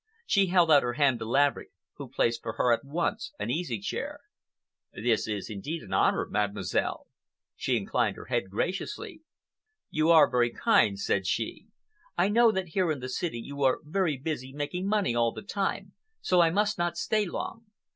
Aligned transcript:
She 0.25 0.47
held 0.47 0.71
out 0.71 0.81
her 0.81 0.93
hand 0.93 1.19
to 1.19 1.25
Laverick, 1.25 1.69
who 1.97 2.09
placed 2.09 2.41
for 2.41 2.53
her 2.53 2.73
at 2.73 2.83
once 2.83 3.33
an 3.37 3.51
easy 3.51 3.77
chair. 3.77 4.21
"This 4.91 5.27
is 5.27 5.47
indeed 5.47 5.83
an 5.83 5.93
honor, 5.93 6.25
Mademoiselle." 6.27 7.05
She 7.55 7.77
inclined 7.77 8.15
her 8.15 8.25
head 8.25 8.49
graciously. 8.49 9.21
"You 9.91 10.09
are 10.09 10.27
very 10.27 10.49
kind," 10.49 10.99
said 10.99 11.27
she. 11.27 11.67
"I 12.17 12.29
know 12.29 12.51
that 12.51 12.69
here 12.69 12.89
in 12.91 12.97
the 12.99 13.09
city 13.09 13.41
you 13.41 13.61
are 13.61 13.79
very 13.83 14.17
busy 14.17 14.51
making 14.53 14.87
money 14.87 15.13
all 15.13 15.33
the 15.33 15.43
time, 15.43 15.93
so 16.19 16.41
I 16.41 16.49
must 16.49 16.79
not 16.79 16.97
stay 16.97 17.27
long. 17.27 17.65